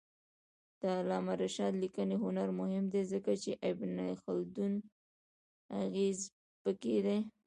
[0.79, 4.73] د علامه رشاد لیکنی هنر مهم دی ځکه چې ابن خلدون
[5.83, 6.19] اغېز
[6.63, 7.19] پکې دی.